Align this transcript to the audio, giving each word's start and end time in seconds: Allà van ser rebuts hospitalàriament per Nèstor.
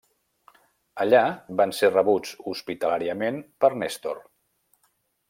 Allà 1.03 1.19
van 1.61 1.73
ser 1.79 1.91
rebuts 1.93 2.31
hospitalàriament 2.53 3.39
per 3.65 3.71
Nèstor. 3.83 4.23